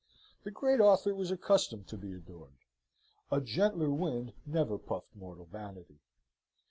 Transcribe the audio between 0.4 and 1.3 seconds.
The great author was